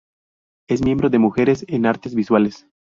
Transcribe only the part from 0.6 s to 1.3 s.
Es miembro de